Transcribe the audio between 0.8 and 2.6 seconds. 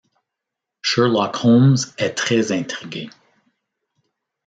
Sherlock Holmes est très